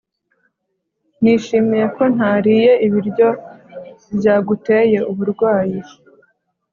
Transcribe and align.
Nishimiye 1.21 1.85
ko 1.95 2.03
ntariye 2.15 2.71
ibiryo 2.85 3.29
byaguteye 4.17 4.99
uburwayi 5.11 5.79